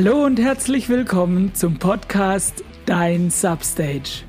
[0.00, 4.22] Hallo und herzlich willkommen zum Podcast Dein Substage.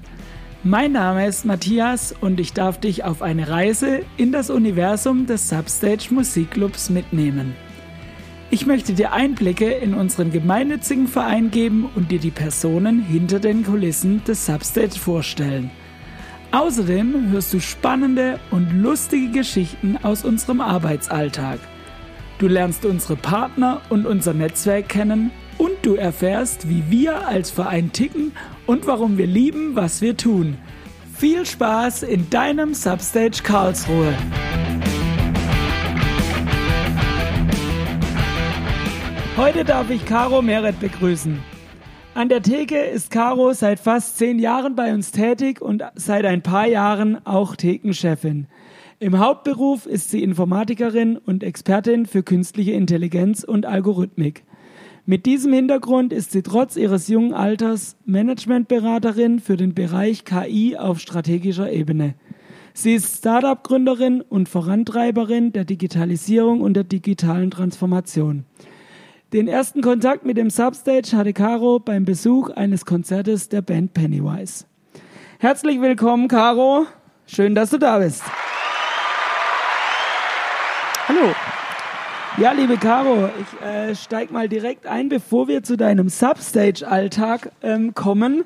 [0.64, 5.48] Mein Name ist Matthias und ich darf dich auf eine Reise in das Universum des
[5.48, 7.56] Substage Musikclubs mitnehmen.
[8.50, 13.64] Ich möchte dir Einblicke in unseren gemeinnützigen Verein geben und dir die Personen hinter den
[13.64, 15.70] Kulissen des Substage vorstellen.
[16.52, 21.60] Außerdem hörst du spannende und lustige Geschichten aus unserem Arbeitsalltag.
[22.40, 27.92] Du lernst unsere Partner und unser Netzwerk kennen und du erfährst, wie wir als Verein
[27.92, 28.32] ticken
[28.66, 30.58] und warum wir lieben, was wir tun.
[31.16, 34.14] Viel Spaß in deinem Substage Karlsruhe.
[39.36, 41.40] Heute darf ich Caro Meret begrüßen.
[42.14, 46.42] An der Theke ist Caro seit fast zehn Jahren bei uns tätig und seit ein
[46.42, 48.48] paar Jahren auch Thekenchefin.
[49.00, 54.44] Im Hauptberuf ist sie Informatikerin und Expertin für künstliche Intelligenz und Algorithmik.
[55.10, 61.00] Mit diesem Hintergrund ist sie trotz ihres jungen Alters Managementberaterin für den Bereich KI auf
[61.00, 62.14] strategischer Ebene.
[62.76, 68.46] Sie ist Startup-Gründerin und Vorantreiberin der Digitalisierung und der digitalen Transformation.
[69.34, 74.66] Den ersten Kontakt mit dem Substage hatte Caro beim Besuch eines Konzertes der Band Pennywise.
[75.40, 76.86] Herzlich willkommen, Caro.
[77.26, 78.22] Schön, dass du da bist.
[81.08, 81.34] Hallo.
[82.40, 87.94] Ja, liebe Caro, ich äh, steig mal direkt ein, bevor wir zu deinem Substage-Alltag ähm,
[87.94, 88.46] kommen.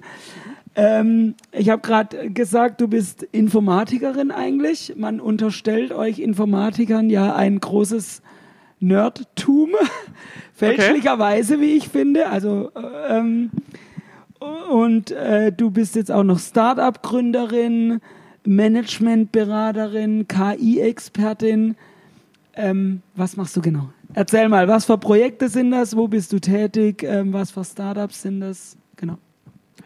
[0.75, 4.94] Ähm, ich habe gerade gesagt, du bist Informatikerin eigentlich.
[4.97, 8.23] Man unterstellt euch Informatikern ja ein großes
[8.80, 9.69] Nerdtum,
[10.55, 12.30] fälschlicherweise, wie ich finde.
[12.30, 12.72] Also
[13.07, 13.52] ähm,
[14.72, 18.02] und äh, du bist jetzt auch noch Startup-Gründerin,
[18.44, 21.75] Managementberaterin, KI-Expertin.
[22.56, 23.90] Ähm, was machst du genau?
[24.14, 25.96] Erzähl mal, was für Projekte sind das?
[25.98, 27.04] Wo bist du tätig?
[27.04, 28.78] Ähm, was für Startups sind das?
[28.96, 29.18] Genau.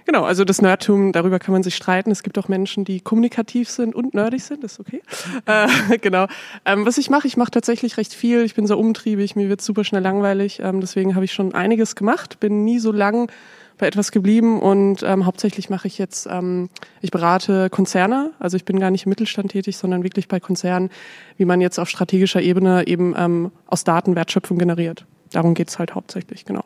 [0.06, 2.12] Genau, also das Nerdtum, darüber kann man sich streiten.
[2.12, 5.02] Es gibt auch Menschen, die kommunikativ sind und nerdig sind, das ist okay.
[5.46, 6.28] Äh, genau.
[6.66, 8.44] Ähm, was ich mache, ich mache tatsächlich recht viel.
[8.44, 10.60] Ich bin sehr umtriebig, mir wird super schnell langweilig.
[10.62, 13.30] Ähm, deswegen habe ich schon einiges gemacht, bin nie so lang
[13.78, 16.70] bei etwas geblieben und ähm, hauptsächlich mache ich jetzt, ähm,
[17.02, 20.90] ich berate Konzerne, also ich bin gar nicht im Mittelstand tätig, sondern wirklich bei Konzernen,
[21.38, 25.06] wie man jetzt auf strategischer Ebene eben ähm, aus Daten Wertschöpfung generiert.
[25.32, 26.64] Darum geht's halt hauptsächlich, genau.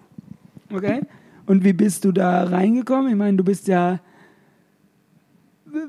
[0.74, 1.02] Okay.
[1.46, 3.10] Und wie bist du da reingekommen?
[3.10, 4.00] Ich meine, du bist ja,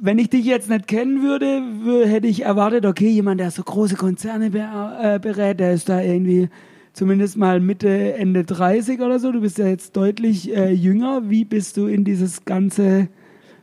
[0.01, 3.95] wenn ich dich jetzt nicht kennen würde, hätte ich erwartet, okay, jemand, der so große
[3.95, 6.49] Konzerne äh, berät, der ist da irgendwie
[6.93, 9.33] zumindest mal Mitte, Ende 30 oder so.
[9.33, 11.31] Du bist ja jetzt deutlich äh, jünger.
[11.31, 13.09] Wie bist du in dieses ganze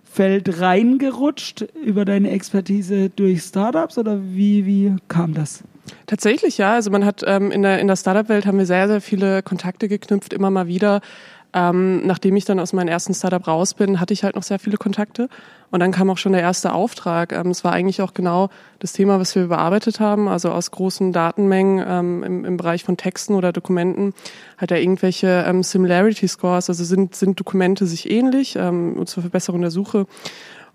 [0.03, 5.63] Feld reingerutscht über deine Expertise durch Startups oder wie, wie kam das?
[6.05, 6.73] Tatsächlich, ja.
[6.73, 9.87] Also man hat ähm, in der, in der Startup-Welt haben wir sehr, sehr viele Kontakte
[9.87, 11.01] geknüpft, immer mal wieder.
[11.53, 14.59] Ähm, nachdem ich dann aus meinem ersten Startup raus bin, hatte ich halt noch sehr
[14.59, 15.29] viele Kontakte.
[15.71, 17.31] Und dann kam auch schon der erste Auftrag.
[17.31, 18.49] Ähm, es war eigentlich auch genau
[18.79, 20.27] das Thema, was wir bearbeitet haben.
[20.27, 24.13] Also aus großen Datenmengen ähm, im, im, Bereich von Texten oder Dokumenten
[24.57, 26.69] hat er irgendwelche ähm, Similarity Scores.
[26.69, 30.05] Also sind, sind Dokumente sich ähnlich ähm, zur Verbesserung der Suche.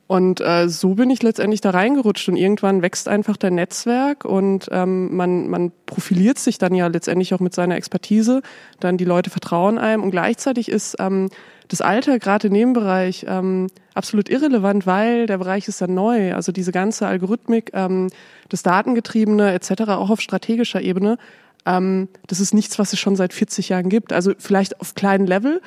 [0.07, 4.69] Und äh, so bin ich letztendlich da reingerutscht und irgendwann wächst einfach dein Netzwerk und
[4.71, 8.43] ähm, man, man profiliert sich dann ja letztendlich auch mit seiner Expertise,
[8.81, 11.31] dann die Leute vertrauen einem und gleichzeitig ist ähm,
[11.69, 16.35] das Alter gerade in dem Bereich ähm, absolut irrelevant, weil der Bereich ist dann neu.
[16.35, 18.11] Also diese ganze Algorithmik, ähm,
[18.51, 19.83] das Datengetriebene etc.
[19.89, 21.17] auch auf strategischer Ebene,
[21.65, 24.13] ähm, das ist nichts, was es schon seit 40 Jahren gibt.
[24.13, 25.63] Also vielleicht auf kleinen Level,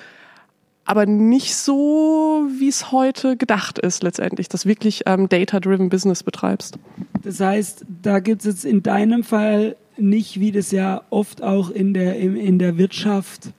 [0.88, 6.80] aber nicht so, wie es heute gedacht ist letztendlich, dass wirklich ähm, Data-Driven Business betreibst.
[7.24, 11.70] Das heißt, da gibt es jetzt in deinem Fall nicht, wie das ja oft auch
[11.70, 13.52] in der, in, in der Wirtschaft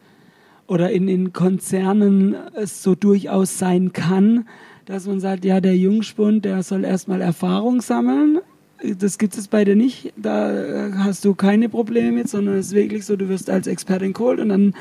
[0.67, 4.47] oder in den Konzernen es so durchaus sein kann,
[4.87, 8.39] dass man sagt, ja, der Jungspund, der soll erstmal Erfahrung sammeln.
[8.83, 10.15] Das gibt es bei dir nicht.
[10.17, 13.67] Da äh, hast du keine Probleme mit, sondern es ist wirklich so, du wirst als
[13.67, 14.75] Expertin geholt und dann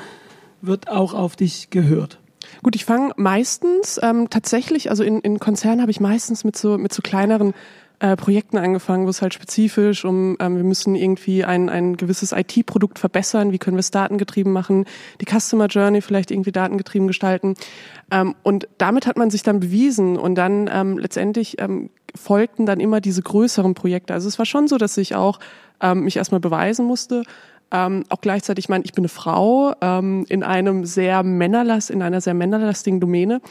[0.62, 2.20] wird auch auf dich gehört.
[2.64, 6.78] Gut, ich fange meistens ähm, tatsächlich, also in, in Konzernen habe ich meistens mit so
[6.78, 7.54] mit so kleineren
[8.00, 12.32] äh, Projekten angefangen, wo es halt spezifisch um, ähm, wir müssen irgendwie ein, ein gewisses
[12.32, 14.86] IT-Produkt verbessern, wie können wir es datengetrieben machen,
[15.20, 17.56] die Customer Journey vielleicht irgendwie datengetrieben gestalten.
[18.12, 22.80] Ähm, und damit hat man sich dann bewiesen und dann ähm, letztendlich ähm, folgten dann
[22.80, 24.14] immer diese größeren Projekte.
[24.14, 25.40] Also es war schon so, dass ich auch
[25.82, 27.24] ähm, mich erstmal beweisen musste,
[27.72, 32.02] ähm, auch gleichzeitig, ich meine, ich bin eine Frau ähm, in einem sehr männerlast, in
[32.02, 33.42] einer sehr männerlastigen Domäne.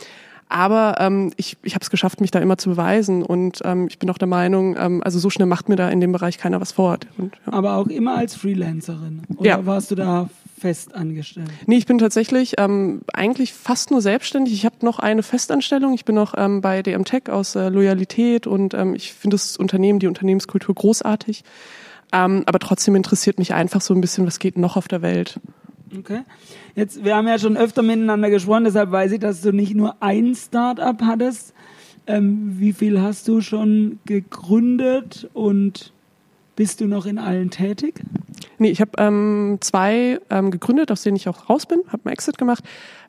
[0.49, 3.23] Aber ähm, ich, ich habe es geschafft, mich da immer zu beweisen.
[3.23, 6.01] Und ähm, ich bin auch der Meinung, ähm, also so schnell macht mir da in
[6.01, 6.99] dem Bereich keiner was vor.
[7.19, 7.53] Und, ja.
[7.53, 9.23] Aber auch immer als Freelancerin.
[9.37, 9.67] Oder ja.
[9.67, 11.51] warst du da fest angestellt?
[11.67, 14.55] Nee, ich bin tatsächlich ähm, eigentlich fast nur selbstständig.
[14.55, 15.95] Ich habe noch eine Festanstellung.
[15.95, 19.57] Ich bin noch ähm, bei DM Tech aus äh, Loyalität und ähm, ich finde das
[19.57, 21.43] Unternehmen, die Unternehmenskultur großartig.
[22.17, 25.39] Ähm, aber trotzdem interessiert mich einfach so ein bisschen, was geht noch auf der Welt.
[25.97, 26.23] Okay.
[26.75, 29.97] Jetzt, wir haben ja schon öfter miteinander gesprochen, deshalb weiß ich, dass du nicht nur
[30.01, 31.53] ein Start-up hattest.
[32.07, 35.93] Ähm, wie viel hast du schon gegründet und
[36.55, 38.01] bist du noch in allen tätig?
[38.59, 42.13] Nee, ich habe ähm, zwei ähm, gegründet, aus denen ich auch raus bin, habe einen
[42.15, 42.65] Exit gemacht.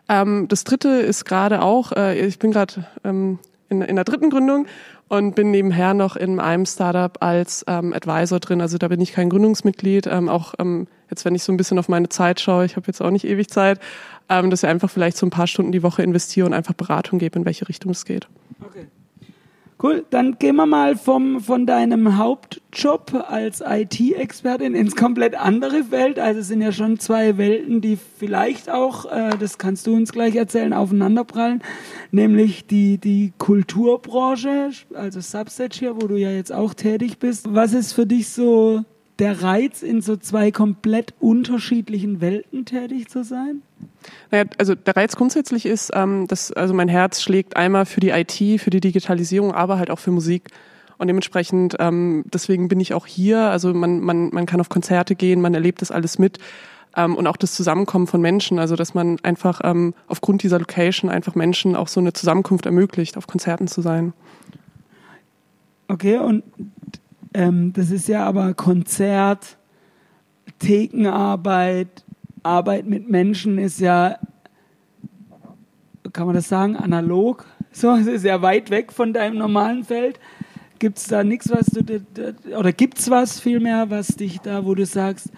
[0.10, 3.40] Ähm, das dritte ist gerade auch, äh, ich bin gerade ähm,
[3.70, 4.68] in, in der dritten Gründung
[5.08, 8.62] und bin nebenher noch in einem Startup als ähm, Advisor drin.
[8.62, 10.08] Also da bin ich kein Gründungsmitglied.
[10.08, 12.88] Ähm, auch ähm, jetzt, wenn ich so ein bisschen auf meine Zeit schaue, ich habe
[12.88, 13.80] jetzt auch nicht ewig Zeit,
[14.30, 17.20] ähm, dass ich einfach vielleicht so ein paar Stunden die Woche investiere und einfach Beratung
[17.20, 18.28] gebe, in welche Richtung es geht.
[18.62, 18.88] Okay.
[19.82, 26.18] Cool, dann gehen wir mal vom, von deinem Hauptjob als IT-Expertin ins komplett andere Welt.
[26.18, 30.12] Also es sind ja schon zwei Welten, die vielleicht auch, äh, das kannst du uns
[30.12, 31.62] gleich erzählen, aufeinanderprallen.
[32.10, 37.46] Nämlich die, die Kulturbranche, also Substage hier, wo du ja jetzt auch tätig bist.
[37.54, 38.84] Was ist für dich so
[39.20, 43.62] der Reiz, in so zwei komplett unterschiedlichen Welten tätig zu sein?
[44.32, 48.10] Naja, also der Reiz grundsätzlich ist, ähm, dass also mein Herz schlägt einmal für die
[48.10, 50.50] IT, für die Digitalisierung, aber halt auch für Musik.
[50.98, 53.40] Und dementsprechend, ähm, deswegen bin ich auch hier.
[53.40, 56.40] Also man, man, man kann auf Konzerte gehen, man erlebt das alles mit.
[56.96, 61.12] Ähm, und auch das Zusammenkommen von Menschen, also dass man einfach ähm, aufgrund dieser Location
[61.12, 64.14] einfach Menschen auch so eine Zusammenkunft ermöglicht, auf Konzerten zu sein.
[65.88, 66.44] Okay, und
[67.34, 69.58] ähm, das ist ja aber Konzert,
[70.60, 72.04] Thekenarbeit,
[72.48, 74.18] Arbeit mit Menschen ist ja,
[76.14, 77.46] kann man das sagen, analog.
[77.70, 80.20] So, es ist ja weit weg von deinem normalen Feld.
[80.80, 81.84] Gibt es da nichts, was du,
[82.58, 85.30] oder gibt es was vielmehr, was dich da, wo du sagst,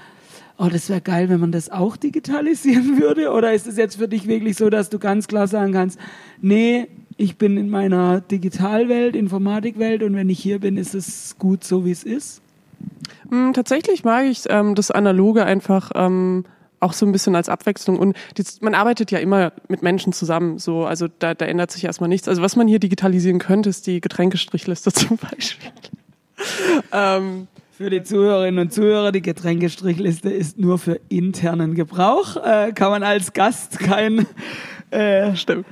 [0.57, 3.31] oh, das wäre geil, wenn man das auch digitalisieren würde?
[3.31, 5.99] Oder ist es jetzt für dich wirklich so, dass du ganz klar sagen kannst,
[6.39, 11.65] nee, ich bin in meiner Digitalwelt, Informatikwelt und wenn ich hier bin, ist es gut
[11.65, 12.41] so, wie es ist?
[13.29, 16.45] Hm, tatsächlich mag ich ähm, das Analoge einfach ähm,
[16.79, 17.99] auch so ein bisschen als Abwechslung.
[17.99, 20.59] Und die, man arbeitet ja immer mit Menschen zusammen.
[20.59, 22.27] So, also da, da ändert sich erstmal nichts.
[22.27, 25.71] Also was man hier digitalisieren könnte, ist die Getränkestrichliste zum Beispiel.
[26.91, 32.37] ähm, für die Zuhörerinnen und Zuhörer, die Getränkestrichliste ist nur für internen Gebrauch.
[32.37, 34.25] Äh, kann man als Gast kein
[34.91, 35.65] äh, Stimmt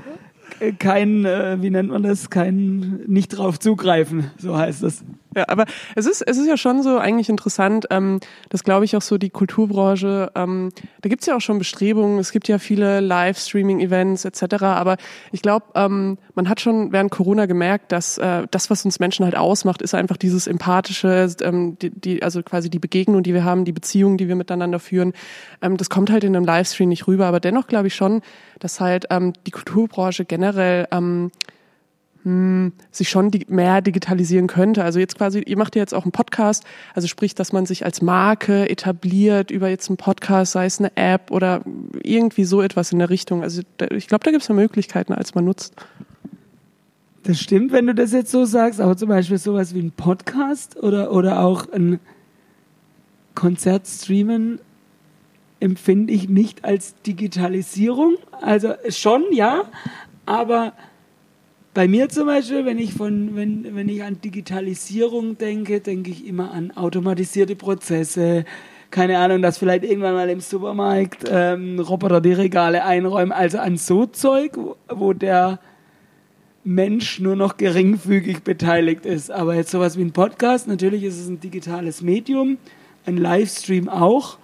[0.80, 5.04] kein, äh, wie nennt man das, kein, nicht drauf zugreifen, so heißt es.
[5.38, 8.20] Ja, aber es ist, es ist ja schon so eigentlich interessant, ähm,
[8.50, 10.72] dass glaube ich auch so die Kulturbranche, ähm,
[11.02, 14.98] da gibt's ja auch schon Bestrebungen, es gibt ja viele Live-Streaming-Events etc., aber
[15.32, 19.26] ich glaube, ähm, man hat schon während Corona gemerkt, dass äh, das, was uns Menschen
[19.26, 23.44] halt ausmacht, ist einfach dieses empathische, ähm, die, die, also quasi die Begegnung, die wir
[23.44, 25.14] haben, die Beziehungen, die wir miteinander führen,
[25.62, 28.24] ähm, das kommt halt in einem Livestream nicht rüber, aber dennoch glaube ich schon,
[28.58, 31.32] dass halt ähm, die Kulturbranche generell ähm,
[32.28, 34.84] hm, sich schon mehr digitalisieren könnte.
[34.84, 37.86] Also jetzt quasi, ihr macht ja jetzt auch einen Podcast, also sprich, dass man sich
[37.86, 41.62] als Marke etabliert über jetzt einen Podcast, sei es eine App oder
[42.04, 43.44] irgendwie so etwas in der Richtung.
[43.44, 43.62] Also
[43.92, 45.74] ich glaube, da gibt es ja Möglichkeiten, als man nutzt.
[47.24, 50.76] Das stimmt, wenn du das jetzt so sagst, aber zum Beispiel sowas wie ein Podcast
[50.84, 52.00] oder, oder auch ein
[53.36, 54.60] Konzert streamen
[55.60, 58.16] empfinde ich nicht als Digitalisierung.
[58.42, 59.64] Also schon, ja,
[60.28, 60.74] aber
[61.74, 66.26] bei mir zum Beispiel, wenn ich, von, wenn, wenn ich an Digitalisierung denke, denke ich
[66.26, 68.46] immer an automatisierte Prozesse.
[68.90, 73.32] Keine Ahnung, dass vielleicht irgendwann mal im Supermarkt ähm, Roboter die Regale einräumen.
[73.32, 75.60] Also an so Zeug, wo, wo der
[76.64, 79.32] Mensch nur noch geringfügig beteiligt ist.
[79.32, 82.58] Aber jetzt sowas wie ein Podcast, natürlich ist es ein digitales Medium,
[83.06, 84.40] ein Livestream auch.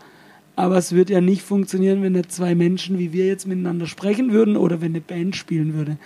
[0.55, 4.31] Aber es würde ja nicht funktionieren, wenn da zwei Menschen wie wir jetzt miteinander sprechen
[4.31, 5.97] würden oder wenn eine Band spielen würde.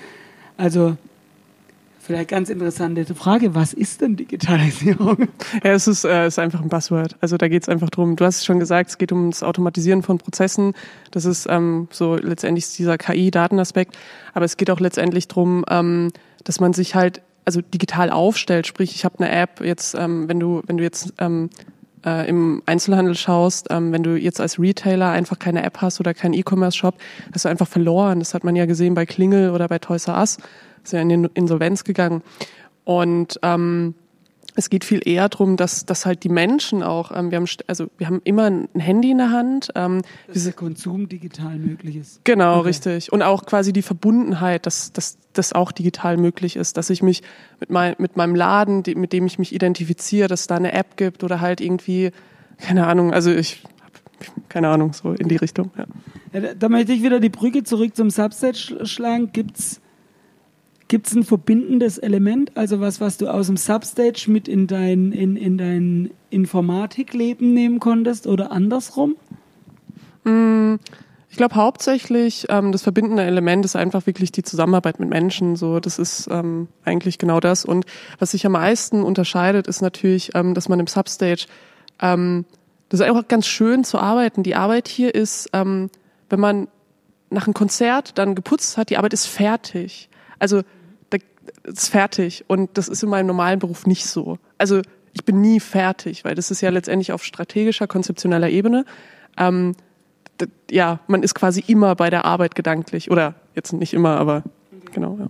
[0.56, 0.98] Also
[2.08, 5.28] Vielleicht ganz interessante Frage, was ist denn Digitalisierung?
[5.62, 7.18] Ja, es ist, äh, ist einfach ein Buzzword.
[7.20, 8.16] Also da geht es einfach drum.
[8.16, 10.72] du hast es schon gesagt, es geht um das Automatisieren von Prozessen.
[11.12, 13.98] Das ist ähm, so letztendlich dieser KI-Datenaspekt.
[14.34, 16.14] Aber es geht auch letztendlich drum, ähm,
[16.46, 18.68] dass man sich halt also digital aufstellt.
[18.68, 21.50] Sprich, ich habe eine App, jetzt, ähm, wenn du, wenn du jetzt ähm,
[22.06, 26.14] äh, im Einzelhandel schaust, ähm, wenn du jetzt als Retailer einfach keine App hast oder
[26.14, 26.96] keinen E-Commerce-Shop,
[27.34, 28.20] hast du einfach verloren.
[28.20, 30.38] Das hat man ja gesehen bei Klingel oder bei Toys R Us
[30.84, 32.22] ist ja in die Insolvenz gegangen.
[32.86, 33.96] Und ähm,
[34.56, 37.88] es geht viel eher darum, dass, dass halt die Menschen auch, ähm, wir haben also
[37.98, 39.70] wir haben immer ein Handy in der Hand.
[39.76, 40.02] Ähm,
[40.34, 42.24] dass der Konsum digital möglich ist.
[42.24, 42.70] Genau, okay.
[42.70, 43.12] richtig.
[43.12, 47.24] Und auch quasi die Verbundenheit, dass, dass das auch digital möglich ist, dass ich mich
[47.60, 50.74] mit, mein, mit meinem Laden, die, mit dem ich mich identifiziere, dass es da eine
[50.74, 52.12] App gibt oder halt irgendwie,
[52.58, 53.64] keine Ahnung, also ich
[54.50, 55.72] keine Ahnung, so in die Richtung.
[55.78, 55.86] Ja.
[56.34, 59.32] Ja, da, möchte ich wieder die Brücke zurück zum Subset sch schlagen.
[59.32, 59.80] Gibt's
[60.90, 65.12] Gibt es ein verbindendes Element, also was, was du aus dem Substage mit in dein,
[65.12, 69.18] in, in dein Informatikleben nehmen konntest oder andersrum?
[71.38, 75.56] Ich glaube hauptsächlich ähm, das verbindende Element ist einfach wirklich die Zusammenarbeit mit Menschen.
[75.56, 77.64] So, das ist ähm, eigentlich genau das.
[77.64, 77.86] Und
[78.18, 81.46] was sich am meisten unterscheidet, ist natürlich, ähm, dass man im Substage
[82.02, 82.46] ähm,
[82.90, 84.42] das ist einfach ganz schön zu arbeiten.
[84.42, 85.92] Die Arbeit hier ist, ähm,
[86.32, 86.70] wenn man
[87.30, 90.10] nach einem Konzert dann geputzt hat, die Arbeit ist fertig.
[90.40, 90.64] Also
[91.12, 91.20] da,
[91.66, 94.40] ist fertig und das ist in meinem normalen Beruf nicht so.
[94.58, 94.82] Also
[95.14, 98.86] ich bin nie fertig, weil das ist ja letztendlich auf strategischer, konzeptioneller Ebene.
[99.38, 99.76] Ähm,
[100.72, 104.44] ja, man ist quasi immer bei der Arbeit gedanklich oder jetzt nicht immer, aber
[104.94, 105.18] genau.
[105.20, 105.28] Ja.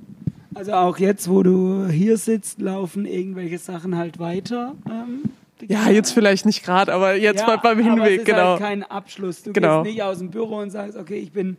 [0.55, 4.73] Also auch jetzt, wo du hier sitzt, laufen irgendwelche Sachen halt weiter.
[4.89, 5.23] Ähm,
[5.67, 8.49] Ja, jetzt vielleicht nicht gerade, aber jetzt Ja, bei, beim aber Hinweg, es ist genau.
[8.51, 9.43] Halt kein Abschluss.
[9.43, 9.83] Du Genau.
[9.83, 11.57] gehst nicht aus dem Büro und sagst, okay, ich bin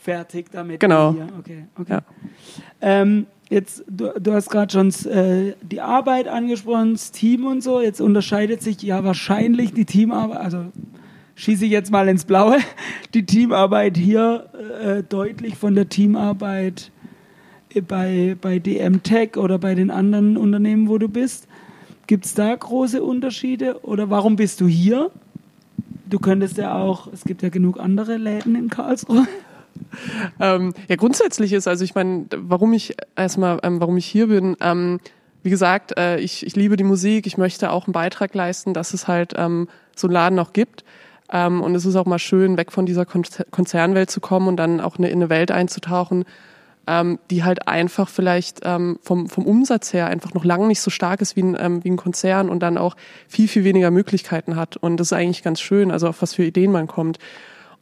[0.00, 0.80] fertig damit.
[0.80, 1.12] Genau.
[1.12, 1.26] Hier.
[1.38, 1.92] Okay, okay.
[1.92, 2.00] Ja.
[2.80, 7.80] Ähm, jetzt, du, du hast gerade schon äh, die Arbeit angesprochen, das Team und so.
[7.80, 10.66] Jetzt unterscheidet sich ja wahrscheinlich die Teamarbeit, also
[11.36, 12.58] schieße ich jetzt mal ins Blaue,
[13.14, 14.48] die Teamarbeit hier
[14.82, 16.90] äh, deutlich von der Teamarbeit
[17.86, 21.46] bei, bei DM Tech oder bei den anderen Unternehmen, wo du bist.
[22.06, 25.10] Gibt es da große Unterschiede oder warum bist du hier?
[26.08, 29.26] Du könntest ja auch, es gibt ja genug andere Läden in Karlsruhe.
[30.40, 34.56] Ähm, ja, grundsätzlich ist, also ich meine, warum ich erstmal, ähm, warum ich hier bin,
[34.60, 35.00] ähm,
[35.42, 38.94] wie gesagt, äh, ich, ich liebe die Musik, ich möchte auch einen Beitrag leisten, dass
[38.94, 40.82] es halt ähm, so einen Laden noch gibt.
[41.32, 44.56] Ähm, und es ist auch mal schön, weg von dieser Konzer- Konzernwelt zu kommen und
[44.56, 46.24] dann auch eine, in eine Welt einzutauchen,
[46.86, 50.90] ähm, die halt einfach vielleicht ähm, vom, vom Umsatz her einfach noch lange nicht so
[50.90, 52.96] stark ist wie ein, ähm, wie ein Konzern und dann auch
[53.28, 54.76] viel, viel weniger Möglichkeiten hat.
[54.76, 57.18] Und das ist eigentlich ganz schön, also auf was für Ideen man kommt.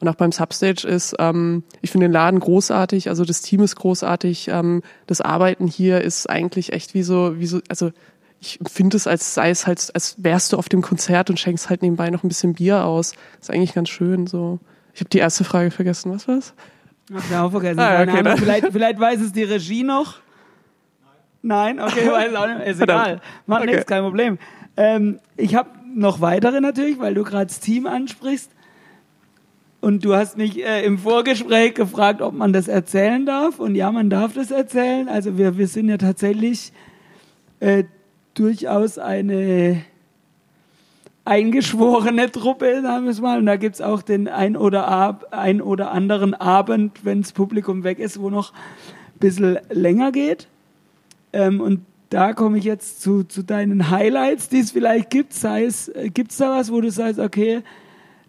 [0.00, 3.76] Und auch beim Substage ist, ähm, ich finde den Laden großartig, also das Team ist
[3.76, 7.92] großartig, ähm, das Arbeiten hier ist eigentlich echt wie so, wie so, also
[8.44, 11.70] ich finde es, als sei es halt, als wärst du auf dem Konzert und schenkst
[11.70, 13.14] halt nebenbei noch ein bisschen Bier aus.
[13.40, 14.58] ist eigentlich ganz schön so.
[14.92, 16.54] Ich habe die erste Frage vergessen, was war's?
[17.12, 17.80] Hab ich auch vergessen.
[17.80, 20.16] Ah, okay, Ahnung, vielleicht, vielleicht weiß es die Regie noch.
[21.42, 22.66] Nein, okay, weiß es auch nicht.
[22.66, 23.20] Ist egal.
[23.46, 23.70] Macht Okay.
[23.72, 24.38] nichts, kein Problem.
[24.76, 28.50] Ähm, ich habe noch weitere natürlich, weil du gerade das Team ansprichst.
[29.80, 33.58] Und du hast mich äh, im Vorgespräch gefragt, ob man das erzählen darf.
[33.58, 35.08] Und ja, man darf das erzählen.
[35.08, 36.72] Also wir, wir sind ja tatsächlich
[37.60, 37.84] äh,
[38.34, 39.84] durchaus eine
[41.24, 43.38] eingeschworene Truppe, sagen wir es mal.
[43.38, 47.84] Und da gibt's auch den ein oder, ab, ein oder anderen Abend, wenn das Publikum
[47.84, 50.48] weg ist, wo noch ein bisschen länger geht.
[51.32, 55.32] Ähm, und da komme ich jetzt zu, zu deinen Highlights, die es vielleicht gibt.
[55.32, 57.62] Sei es, äh, gibt's da was, wo du sagst, okay,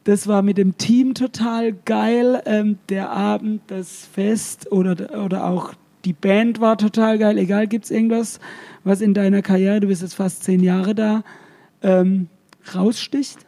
[0.06, 5.74] das war mit dem Team total geil, ähm, der Abend, das Fest oder, oder auch
[6.06, 7.38] die Band war total geil.
[7.38, 8.40] Egal, gibt's irgendwas,
[8.84, 11.24] was in deiner Karriere, du bist jetzt fast zehn Jahre da,
[11.82, 12.30] ähm,
[12.74, 13.40] raussticht?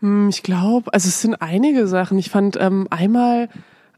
[0.00, 2.18] Hm, Ich glaube, also es sind einige Sachen.
[2.18, 3.48] Ich fand ähm, einmal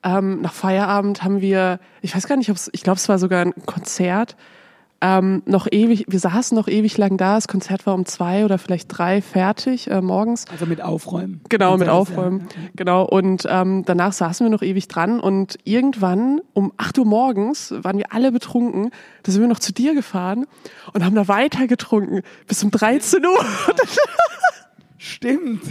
[0.04, 3.44] ähm, nach Feierabend haben wir, ich weiß gar nicht, ob ich glaube, es war sogar
[3.44, 4.36] ein Konzert,
[5.02, 7.34] ähm, noch ewig, wir saßen noch ewig lang da.
[7.34, 10.44] Das Konzert war um zwei oder vielleicht drei fertig äh, morgens.
[10.50, 11.40] Also mit Aufräumen.
[11.48, 12.48] Genau, mit Aufräumen.
[12.54, 12.68] Ja, ja.
[12.76, 13.04] Genau.
[13.04, 17.98] Und ähm, danach saßen wir noch ewig dran und irgendwann um 8 Uhr morgens waren
[17.98, 18.90] wir alle betrunken.
[19.24, 20.46] Da sind wir noch zu dir gefahren
[20.92, 23.44] und haben da weiter getrunken bis um 13 Uhr.
[25.04, 25.62] Stimmt.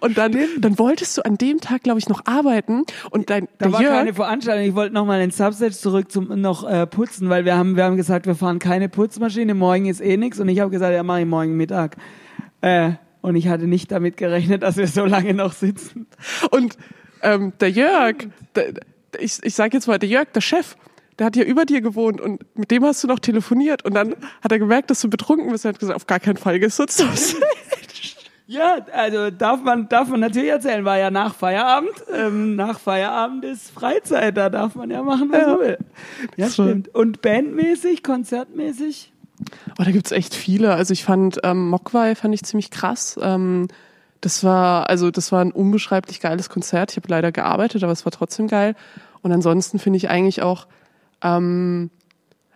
[0.00, 3.66] Und dann, dann wolltest du an dem Tag, glaube ich, noch arbeiten und dein Da
[3.66, 4.64] der war Jörg, keine Veranstaltung.
[4.66, 7.98] Ich wollte nochmal den Subset zurück zum noch äh, putzen, weil wir haben, wir haben
[7.98, 10.40] gesagt, wir fahren keine Putzmaschine, morgen ist eh nix.
[10.40, 11.98] Und ich habe gesagt, ja, mach ich morgen Mittag.
[12.62, 16.06] Äh, und ich hatte nicht damit gerechnet, dass wir so lange noch sitzen.
[16.50, 16.78] und
[17.20, 18.16] ähm, der Jörg,
[18.54, 18.72] der,
[19.18, 20.74] ich, ich sage jetzt mal, der Jörg, der Chef,
[21.18, 24.14] der hat ja über dir gewohnt und mit dem hast du noch telefoniert und dann
[24.40, 27.36] hat er gemerkt, dass du betrunken bist und hat gesagt, auf gar keinen Fall uns.
[28.52, 31.92] Ja, also darf man, darf man natürlich erzählen, war ja nach Feierabend.
[32.12, 35.46] Ähm, nach Feierabend ist Freizeit, da darf man ja machen, was Ja.
[35.50, 35.78] man will.
[36.36, 36.92] Ja, Das stimmt.
[36.92, 39.12] Und bandmäßig, konzertmäßig?
[39.78, 40.74] Oh, da gibt's echt viele.
[40.74, 43.16] Also ich fand ähm, Mogwai fand ich ziemlich krass.
[43.22, 43.68] Ähm,
[44.20, 46.90] das war also das war ein unbeschreiblich geiles Konzert.
[46.90, 48.74] Ich habe leider gearbeitet, aber es war trotzdem geil.
[49.22, 50.66] Und ansonsten finde ich eigentlich auch
[51.22, 51.90] ähm,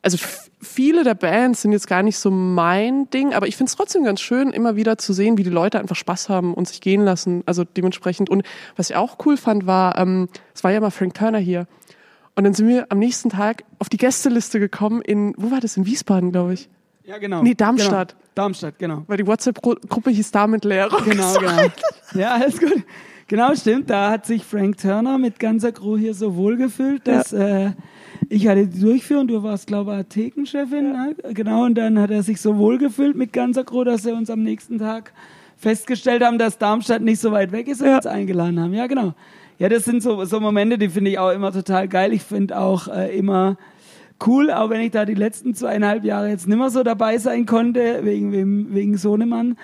[0.02, 0.18] also
[0.64, 4.04] viele der Bands sind jetzt gar nicht so mein Ding, aber ich finde es trotzdem
[4.04, 7.02] ganz schön, immer wieder zu sehen, wie die Leute einfach Spaß haben und sich gehen
[7.04, 7.42] lassen.
[7.46, 8.30] Also dementsprechend.
[8.30, 8.42] Und
[8.76, 11.66] was ich auch cool fand, war, ähm, es war ja mal Frank Turner hier.
[12.34, 15.76] Und dann sind wir am nächsten Tag auf die Gästeliste gekommen in, wo war das?
[15.76, 16.68] In Wiesbaden, glaube ich.
[17.04, 17.42] Ja, genau.
[17.42, 18.12] Nee, Darmstadt.
[18.12, 18.24] Genau.
[18.34, 19.04] Darmstadt, genau.
[19.06, 21.00] Weil die WhatsApp-Gruppe hieß damit Lehrer.
[21.02, 21.68] Genau, genau.
[22.14, 22.82] Ja, alles gut.
[23.26, 23.90] Genau, stimmt.
[23.90, 27.66] Da hat sich Frank Turner mit ganzer Crew hier so wohlgefühlt, dass ja.
[27.66, 27.72] äh,
[28.34, 30.86] ich hatte die Durchführung, du warst, glaube ich, Thekenchefin.
[30.86, 31.06] Ja.
[31.06, 31.16] Ne?
[31.34, 34.42] Genau, und dann hat er sich so wohlgefühlt mit ganzer Crew, dass er uns am
[34.42, 35.12] nächsten Tag
[35.56, 37.96] festgestellt haben, dass Darmstadt nicht so weit weg ist und ja.
[37.96, 38.74] uns eingeladen haben.
[38.74, 39.14] Ja, genau.
[39.58, 42.12] Ja, das sind so, so Momente, die finde ich auch immer total geil.
[42.12, 43.56] Ich finde auch äh, immer
[44.26, 48.00] cool, auch wenn ich da die letzten zweieinhalb Jahre jetzt nimmer so dabei sein konnte,
[48.02, 49.56] wegen, wegen, wegen Sohnemann.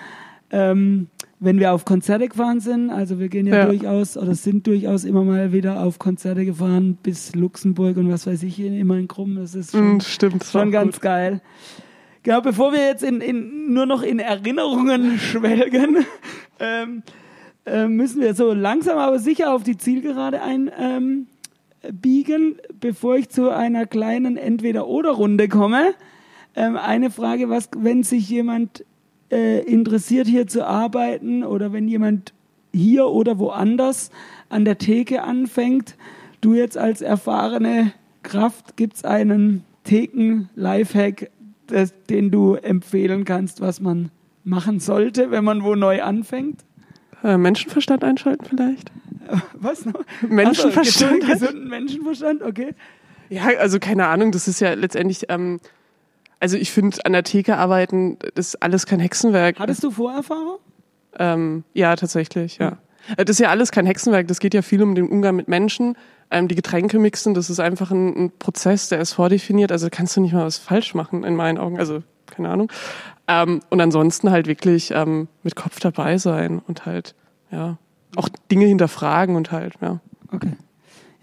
[0.51, 1.07] Ähm,
[1.39, 5.05] wenn wir auf Konzerte gefahren sind, also wir gehen ja, ja, durchaus oder sind durchaus
[5.05, 9.37] immer mal wieder auf Konzerte gefahren bis Luxemburg und was weiß ich, immer in Krumm,
[9.37, 11.01] das ist schon, mm, Stimmt, schon ganz gut.
[11.01, 11.41] geil.
[12.21, 16.05] Genau, bevor wir jetzt in, in, nur noch in Erinnerungen schwelgen,
[16.59, 17.01] ähm,
[17.65, 21.25] äh, müssen wir so langsam aber sicher auf die Zielgerade einbiegen,
[21.81, 25.95] ähm, bevor ich zu einer kleinen Entweder-Oder-Runde komme.
[26.55, 28.85] Ähm, eine Frage, was, wenn sich jemand
[29.31, 32.33] äh, interessiert, hier zu arbeiten oder wenn jemand
[32.73, 34.11] hier oder woanders
[34.49, 35.95] an der Theke anfängt,
[36.41, 41.31] du jetzt als erfahrene Kraft, gibt es einen Theken-Lifehack,
[42.09, 44.11] den du empfehlen kannst, was man
[44.43, 46.65] machen sollte, wenn man wo neu anfängt?
[47.23, 48.91] Äh, Menschenverstand einschalten vielleicht?
[49.53, 50.03] Was noch?
[50.27, 51.23] Menschenverstand.
[51.23, 52.73] Also, gesunden Menschenverstand, okay.
[53.29, 55.59] Ja, also keine Ahnung, das ist ja letztendlich ähm,
[56.41, 59.59] also ich finde, an der Theke arbeiten, das ist alles kein Hexenwerk.
[59.59, 60.57] Hattest du Vorerfahrung?
[61.17, 62.71] Ähm, ja, tatsächlich, ja.
[63.05, 63.15] Hm.
[63.17, 64.27] Das ist ja alles kein Hexenwerk.
[64.27, 65.95] Das geht ja viel um den Umgang mit Menschen.
[66.31, 69.71] Ähm, die Getränke mixen, das ist einfach ein, ein, Prozess, der ist vordefiniert.
[69.71, 71.79] Also kannst du nicht mal was falsch machen, in meinen Augen.
[71.79, 72.71] Also, keine Ahnung.
[73.27, 77.13] Ähm, und ansonsten halt wirklich ähm, mit Kopf dabei sein und halt,
[77.51, 77.77] ja,
[78.15, 79.99] auch Dinge hinterfragen und halt, ja.
[80.31, 80.53] Okay.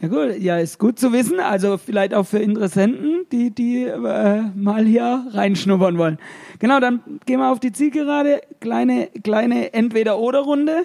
[0.00, 1.40] Ja gut, ja, ist gut zu wissen.
[1.40, 6.18] Also vielleicht auch für Interessenten, die, die äh, mal hier reinschnuppern wollen.
[6.60, 8.40] Genau, dann gehen wir auf die Zielgerade.
[8.60, 10.84] Kleine, kleine Entweder-Oder-Runde.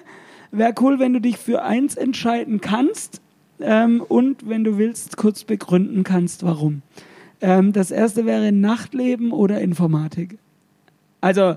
[0.51, 3.21] Wäre cool, wenn du dich für eins entscheiden kannst
[3.59, 6.81] ähm, und wenn du willst, kurz begründen kannst, warum.
[7.39, 10.39] Ähm, das erste wäre Nachtleben oder Informatik.
[11.21, 11.55] Also,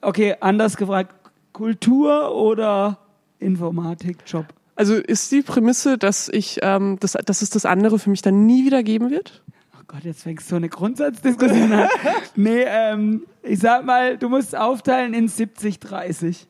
[0.00, 1.14] okay, anders gefragt,
[1.52, 2.98] Kultur oder
[3.38, 4.46] Informatik-Job?
[4.78, 8.46] Also ist die Prämisse, dass ich, ähm, dass, dass es das andere für mich dann
[8.46, 9.42] nie wieder geben wird?
[9.74, 11.88] Oh Gott, jetzt fängst du so eine Grundsatzdiskussion an.
[12.36, 16.46] nee, ähm, ich sag mal, du musst aufteilen in 70, 30.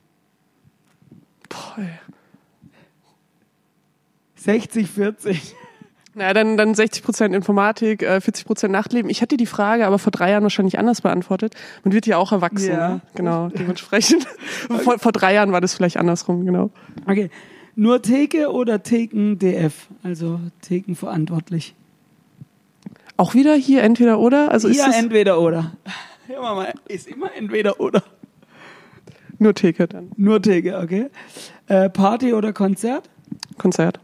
[1.49, 1.87] Boah,
[4.35, 5.55] 60, 40.
[6.13, 9.11] Na, dann, dann 60 Prozent Informatik, äh, 40 Prozent Nachtleben.
[9.11, 11.55] Ich hatte die Frage aber vor drei Jahren wahrscheinlich anders beantwortet.
[11.83, 12.73] Man wird ja auch erwachsen.
[12.73, 12.89] Ja.
[12.89, 13.01] Ne?
[13.15, 14.27] Genau, dementsprechend.
[14.83, 16.69] vor, vor drei Jahren war das vielleicht andersrum, genau.
[17.07, 17.31] Okay.
[17.81, 19.87] Nur Theke oder Theken DF?
[20.03, 21.77] Also Theken verantwortlich.
[23.17, 24.51] Auch wieder hier entweder oder?
[24.51, 25.75] Also hier entweder oder.
[26.29, 28.03] Ja, Mama, ist immer entweder oder.
[29.39, 30.11] Nur Theke dann.
[30.17, 31.07] Nur Theke, okay.
[31.69, 33.09] Äh, Party oder Konzert?
[33.59, 34.01] Konzert.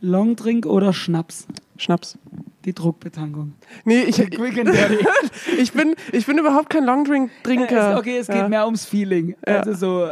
[0.00, 1.48] Longdrink oder Schnaps?
[1.78, 2.18] Schnaps.
[2.64, 3.54] Die Druckbetankung.
[3.84, 4.20] Nee, ich,
[5.58, 7.94] ich, bin, ich bin überhaupt kein Longdrink-Trinker.
[7.94, 8.48] Äh, okay, es geht ja.
[8.48, 9.34] mehr ums Feeling.
[9.44, 9.62] Ja.
[9.62, 10.10] Also so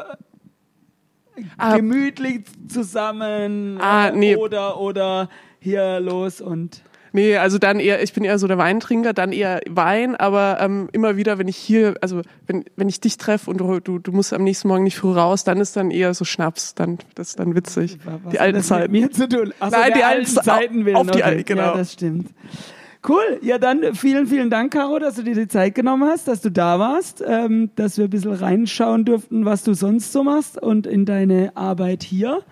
[1.58, 4.36] ah, gemütlich zusammen ah, nee.
[4.36, 5.28] oder oder
[5.60, 6.82] hier los und
[7.14, 10.88] Nee, also dann eher, ich bin eher so der Weintrinker, dann eher Wein, aber ähm,
[10.90, 14.10] immer wieder, wenn ich hier, also wenn, wenn ich dich treffe und du, du, du
[14.10, 17.28] musst am nächsten Morgen nicht früh raus, dann ist dann eher so Schnaps, dann das
[17.28, 17.98] ist dann witzig.
[18.04, 18.90] Was die alten Zeiten.
[18.90, 19.54] Mit mir zu tun?
[19.60, 20.96] Achso, Nein, die alten Zeiten will.
[20.96, 21.62] Auf die alten, genau.
[21.62, 22.30] Ja, das stimmt.
[23.06, 23.38] Cool.
[23.42, 26.50] Ja, dann vielen, vielen Dank, Caro, dass du dir die Zeit genommen hast, dass du
[26.50, 30.86] da warst, ähm, dass wir ein bisschen reinschauen durften, was du sonst so machst und
[30.86, 32.42] in deine Arbeit hier.